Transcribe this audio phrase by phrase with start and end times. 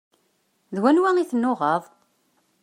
[0.73, 1.83] D waniwa i tennuɣeḍ?